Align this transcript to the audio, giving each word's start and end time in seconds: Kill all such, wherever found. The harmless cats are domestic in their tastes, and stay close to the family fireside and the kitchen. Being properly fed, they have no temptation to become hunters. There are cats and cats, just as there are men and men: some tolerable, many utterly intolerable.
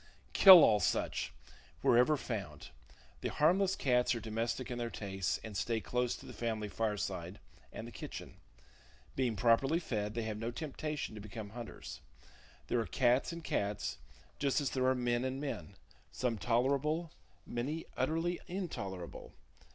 Kill 0.33 0.63
all 0.63 0.79
such, 0.79 1.31
wherever 1.83 2.17
found. 2.17 2.69
The 3.19 3.27
harmless 3.29 3.75
cats 3.75 4.15
are 4.15 4.19
domestic 4.19 4.71
in 4.71 4.79
their 4.79 4.89
tastes, 4.89 5.39
and 5.43 5.55
stay 5.55 5.79
close 5.79 6.15
to 6.15 6.25
the 6.25 6.33
family 6.33 6.69
fireside 6.69 7.37
and 7.71 7.85
the 7.85 7.91
kitchen. 7.91 8.37
Being 9.15 9.35
properly 9.35 9.77
fed, 9.79 10.15
they 10.15 10.23
have 10.23 10.39
no 10.39 10.49
temptation 10.49 11.13
to 11.13 11.21
become 11.21 11.51
hunters. 11.51 12.01
There 12.65 12.79
are 12.79 12.87
cats 12.87 13.31
and 13.31 13.43
cats, 13.43 13.99
just 14.39 14.59
as 14.59 14.71
there 14.71 14.87
are 14.87 14.95
men 14.95 15.23
and 15.23 15.39
men: 15.39 15.75
some 16.11 16.39
tolerable, 16.39 17.11
many 17.45 17.85
utterly 17.95 18.39
intolerable. 18.47 19.33